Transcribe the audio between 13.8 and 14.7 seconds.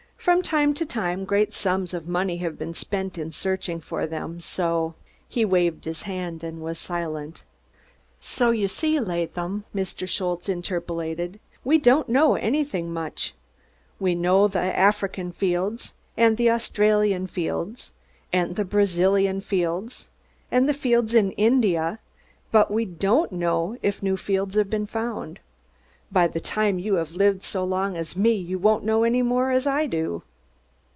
Ve know der